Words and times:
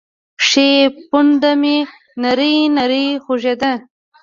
ښۍ 0.47 0.69
پونده 1.07 1.51
مې 1.61 1.77
نرۍ 2.21 2.55
نرۍ 2.75 3.05
خوږېده. 3.23 3.71